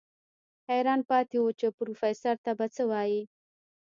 [0.69, 3.21] حيران پاتې و چې پروفيسر ته به څه وايي.